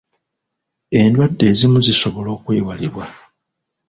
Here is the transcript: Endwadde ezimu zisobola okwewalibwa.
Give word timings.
Endwadde 0.99 1.43
ezimu 1.51 1.77
zisobola 1.87 2.29
okwewalibwa. 2.37 3.05